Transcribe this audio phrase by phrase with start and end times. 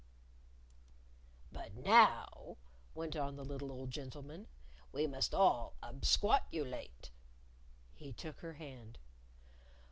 [1.51, 2.57] "But now,"
[2.95, 4.47] went on the little old gentleman,
[4.91, 7.11] "we must all absquatulate."
[7.93, 8.97] He took her hand.